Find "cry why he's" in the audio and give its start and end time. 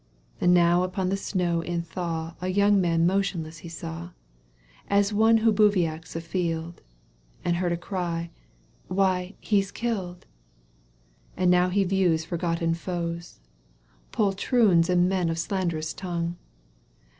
7.83-9.71